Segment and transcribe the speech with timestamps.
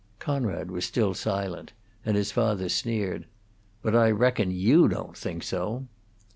[0.17, 3.27] Conrad was still silent, and his father sneered,
[3.83, 5.85] "But I reckon you don't think so."